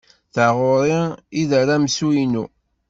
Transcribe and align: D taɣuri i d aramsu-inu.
D 0.27 0.31
taɣuri 0.35 1.01
i 1.41 1.43
d 1.49 1.51
aramsu-inu. 1.59 2.45